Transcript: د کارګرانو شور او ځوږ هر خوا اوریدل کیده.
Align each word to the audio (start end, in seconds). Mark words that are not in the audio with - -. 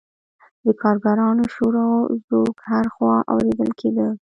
د 0.65 0.67
کارګرانو 0.81 1.43
شور 1.53 1.73
او 1.85 1.91
ځوږ 2.27 2.55
هر 2.69 2.85
خوا 2.93 3.15
اوریدل 3.31 3.69
کیده. 3.79 4.07